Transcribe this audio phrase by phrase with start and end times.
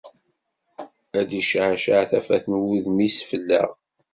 [1.19, 3.69] Ad d-icceɛceɛ tafat n wudem-is fell-aɣ.